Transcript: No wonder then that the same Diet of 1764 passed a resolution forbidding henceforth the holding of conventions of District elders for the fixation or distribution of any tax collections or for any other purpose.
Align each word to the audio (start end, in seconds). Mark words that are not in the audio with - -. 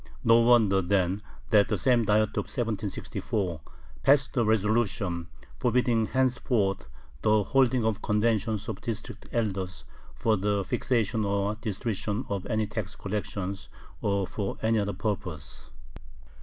No 0.23 0.39
wonder 0.41 0.81
then 0.81 1.21
that 1.51 1.67
the 1.67 1.77
same 1.77 2.05
Diet 2.05 2.29
of 2.31 2.45
1764 2.49 3.61
passed 4.01 4.35
a 4.35 4.43
resolution 4.43 5.27
forbidding 5.59 6.07
henceforth 6.07 6.87
the 7.21 7.43
holding 7.43 7.85
of 7.85 8.01
conventions 8.01 8.67
of 8.67 8.81
District 8.81 9.29
elders 9.31 9.85
for 10.15 10.37
the 10.37 10.63
fixation 10.63 11.23
or 11.23 11.53
distribution 11.53 12.25
of 12.29 12.47
any 12.47 12.65
tax 12.65 12.95
collections 12.95 13.69
or 14.01 14.25
for 14.25 14.57
any 14.63 14.79
other 14.79 14.93
purpose. 14.93 15.69